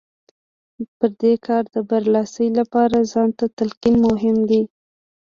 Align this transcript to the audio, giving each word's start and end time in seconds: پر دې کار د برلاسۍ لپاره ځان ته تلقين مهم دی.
پر 0.97 1.11
دې 1.21 1.33
کار 1.45 1.63
د 1.75 1.77
برلاسۍ 1.89 2.47
لپاره 2.59 2.97
ځان 3.11 3.29
ته 3.37 3.45
تلقين 3.57 3.95
مهم 4.07 4.37
دی. 4.49 4.61